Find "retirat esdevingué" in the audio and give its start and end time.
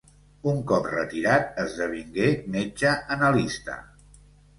0.93-2.29